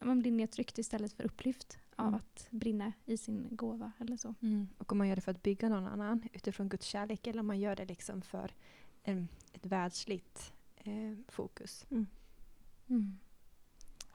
[0.00, 2.14] man blir nedtryckt istället för upplyft av Mm.
[2.20, 4.34] att brinna i sin gåva eller så.
[4.42, 4.68] Mm.
[4.78, 7.46] Och om man gör det för att bygga någon annan utifrån Guds kärlek eller om
[7.46, 8.54] man gör det liksom för
[9.02, 11.86] en, ett världsligt eh, fokus.
[11.90, 13.18] Mm.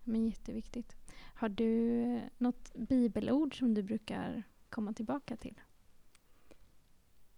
[0.04, 0.96] Men jätteviktigt.
[1.36, 5.62] Har du något bibelord som du brukar komma tillbaka till?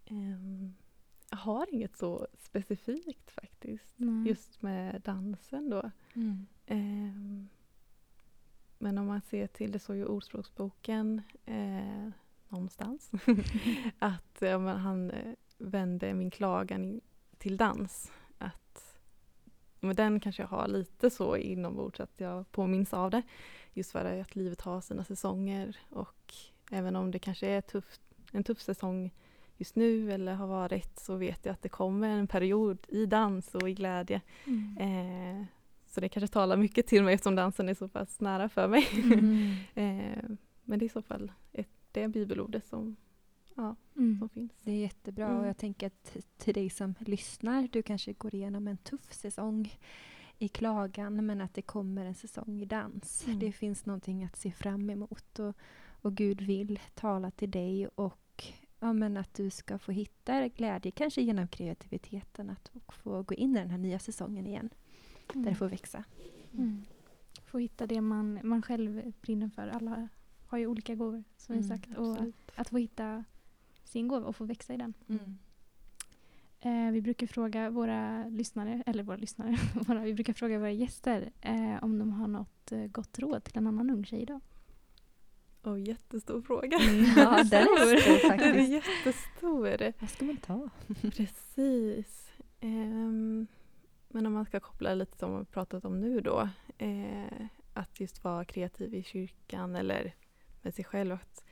[0.06, 0.74] Ehm,
[1.30, 3.94] jag har inget så specifikt faktiskt.
[3.96, 4.28] Nej.
[4.28, 5.90] Just med dansen då.
[6.66, 7.48] Ehm,
[8.78, 12.08] men om man ser till, det står ju Ordspråksboken eh,
[12.48, 13.10] någonstans,
[13.98, 17.00] att men han eh, vände min klagan
[17.38, 18.12] till dans.
[18.38, 18.98] Att,
[19.80, 23.22] men den kanske jag har lite så inombords att jag påminns av det.
[23.72, 26.34] Just för att livet har sina säsonger och
[26.70, 28.00] även om det kanske är tufft,
[28.32, 29.10] en tuff säsong
[29.56, 33.54] just nu eller har varit så vet jag att det kommer en period i dans
[33.54, 34.76] och i glädje Mm.
[35.40, 35.46] Eh,
[35.96, 38.86] så det kanske talar mycket till mig eftersom dansen är så pass nära för mig.
[38.92, 39.50] Mm.
[39.74, 40.24] eh,
[40.64, 42.96] men det är i så fall ett, det bibelordet som,
[43.54, 44.18] ja, Mm.
[44.18, 44.52] som finns.
[44.62, 45.38] Det är jättebra Mm.
[45.40, 49.74] och jag tänker att till dig som lyssnar, du kanske går igenom en tuff säsong
[50.38, 53.26] i klagan men att det kommer en säsong i dans.
[53.26, 53.38] Mm.
[53.38, 55.56] Det finns någonting att se fram emot och,
[56.02, 58.44] och Gud vill tala till dig och
[58.80, 63.56] ja, men att du ska få hitta glädje, kanske genom kreativiteten, att få gå in
[63.56, 64.70] i den här nya säsongen igen,
[65.34, 66.04] där det får växa.
[66.52, 66.82] Mm.
[67.46, 69.68] Få hitta det man, man själv brinner för.
[69.68, 70.08] Alla
[70.46, 71.98] har ju olika gåvor som vi Mm, sagt.
[71.98, 72.16] Och
[72.54, 73.24] att få hitta
[73.84, 74.94] sin gåva och få växa i den.
[75.08, 75.38] Mm.
[76.60, 81.32] Eh, vi brukar fråga våra lyssnare, eller våra lyssnare, våra, vi brukar fråga våra gäster
[81.40, 84.40] eh, om de har något eh, gott råd till en annan ung tjej idag.
[85.62, 86.78] Och jättestor fråga.
[87.16, 88.70] Ja, den är stor Den är faktiskt.
[88.70, 89.92] jättestor.
[90.00, 90.70] Vad ska man ta?
[91.10, 92.32] Precis.
[92.60, 93.46] Ehm,
[94.08, 96.48] men om man ska koppla lite som vi pratat om nu då.
[96.78, 100.14] Eh, att just vara kreativ i kyrkan eller
[100.62, 101.12] med sig själv.
[101.12, 101.44] Att,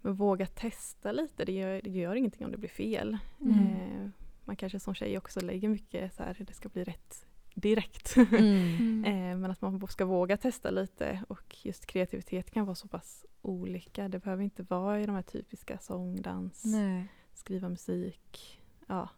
[0.00, 1.44] men våga testa lite.
[1.44, 3.18] Det gör, det gör ingenting om det blir fel.
[3.40, 3.58] Mm.
[3.58, 4.10] Eh,
[4.44, 8.16] man kanske som tjej också lägger mycket så här, det ska bli rätt direkt.
[8.38, 9.04] Mm.
[9.04, 13.26] Eh, men att man ska våga testa lite och just kreativitet kan vara så pass
[13.42, 14.08] olika.
[14.08, 17.08] Det behöver inte vara i de här typiska sång, dans, Nej.
[17.34, 19.08] skriva musik, ja,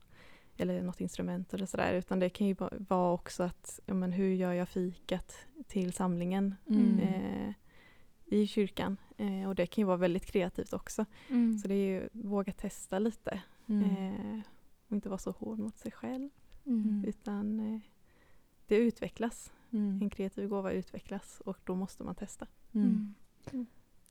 [0.56, 1.94] eller något instrument eller sådär.
[1.94, 5.92] Utan det kan ju va- vara också att, ja, men hur gör jag fikat till
[5.92, 6.98] samlingen Mm.
[6.98, 7.52] eh,
[8.26, 8.96] i kyrkan?
[9.16, 11.04] Eh, och det kan ju vara väldigt kreativt också.
[11.28, 11.58] Mm.
[11.58, 13.84] Så det är ju våga testa lite Mm.
[13.84, 14.40] eh,
[14.88, 16.28] och inte vara så hård mot sig själv.
[16.66, 17.04] Mm.
[17.06, 17.80] Utan eh,
[18.66, 19.52] det utvecklas.
[19.70, 20.02] Mm.
[20.02, 22.46] En kreativ gåva utvecklas och då måste man testa.
[22.72, 23.14] Mm.
[23.52, 23.66] Mm.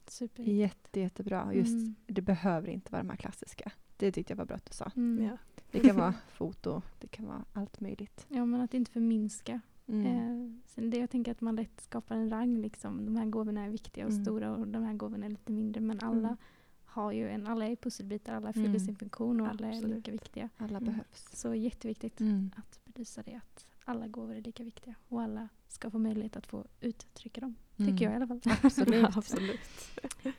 [0.07, 0.43] Super.
[0.43, 1.53] Jätte, jättebra.
[1.53, 1.95] Just, Mm.
[2.07, 3.71] Det behöver inte vara de här klassiska.
[3.97, 4.91] Det tyckte jag var bra att du sa.
[4.95, 5.23] Mm.
[5.25, 5.37] Ja.
[5.71, 8.25] Det kan vara foto, det kan vara allt möjligt.
[8.29, 9.61] Ja, men att inte förminska.
[9.87, 10.59] Mm.
[10.75, 12.57] Eh, det jag tänker att man lätt skapar en rang.
[12.61, 13.05] Liksom.
[13.05, 14.23] De här gåvorna är viktiga och Mm.
[14.25, 15.81] stora och de här gåvorna är lite mindre.
[15.81, 16.37] Men alla Mm.
[16.85, 18.79] har ju en, alla är pusselbitar, alla fyller Mm.
[18.79, 19.95] sin funktion och alla är Absolut.
[19.95, 20.49] lika viktiga.
[20.57, 20.83] Alla Mm.
[20.91, 21.27] behövs.
[21.33, 22.51] Så jätteviktigt Mm.
[22.57, 26.47] att belysa det att alla gåvor är lika viktiga och alla ska få möjlighet att
[26.47, 27.55] få uttrycka dem.
[27.77, 28.41] Tycker jag i alla fall.
[28.63, 29.05] Absolut.
[29.17, 29.59] Absolut.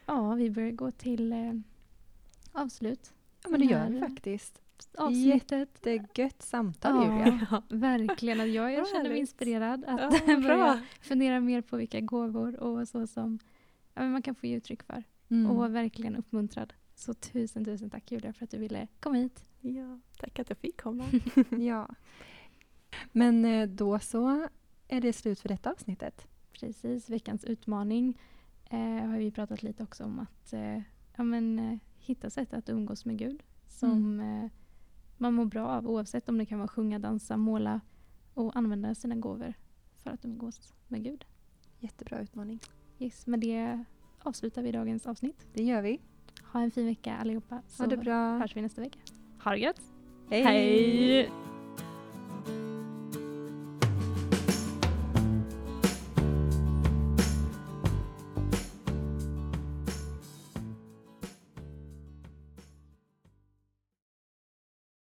[0.07, 1.53] Ja, vi börjar gå till eh,
[2.53, 3.13] avslut.
[3.43, 4.63] Ja, men det gör vi faktiskt.
[4.95, 5.83] Avsnittet.
[5.83, 7.03] Det är gött samtal Ja.
[7.03, 7.47] Julia.
[7.51, 7.63] Ja.
[7.69, 8.41] Verkligen.
[8.41, 13.07] Att jag, känner mig inspirerad att Ja, börja fundera mer på vilka gåvor och så
[13.07, 13.39] som
[13.95, 15.05] ja, man kan få ge uttryck för.
[15.29, 15.51] Mm.
[15.51, 16.73] Och verkligen uppmuntrad.
[16.95, 19.45] Så tusen, tusen tack Julia för att du ville komma hit.
[19.61, 21.05] Ja, tack att jag fick komma.
[21.51, 21.89] Ja.
[23.13, 24.49] Men eh, då så
[24.89, 26.27] är det slut för detta avsnittet.
[26.53, 28.19] Precis, veckans utmaning
[28.71, 30.79] eh, har vi pratat lite också om att eh,
[31.17, 34.51] ja, men, eh, hitta sätt att umgås med Gud som eh,
[35.21, 37.81] man mår bra av oavsett om det kan vara sjunga, dansa, måla
[38.35, 39.55] och använda sina gåvor
[40.03, 41.25] för att umgås med Gud.
[41.79, 42.61] Jättebra utmaning.
[42.99, 43.85] Yes, med det
[44.23, 45.47] avslutar vi dagens avsnitt.
[45.55, 46.01] Det gör vi.
[46.53, 48.39] Ha en fin vecka allihopa så Ha det bra.
[48.39, 48.99] hörs vi nästa vecka.
[49.45, 49.83] Ha det gött!
[50.31, 50.43] Hej!
[50.43, 51.50] Hej.